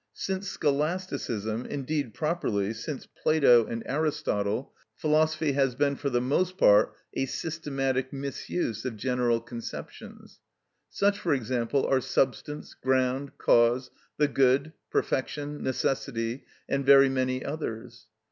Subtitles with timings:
[0.15, 6.95] Since Scholasticism, indeed properly since Plato and Aristotle, philosophy has been for the most part
[7.13, 10.39] a systematic misuse of general conceptions.
[10.89, 18.07] Such, for example, are substance, ground, cause, the good, perfection, necessity, and very many others.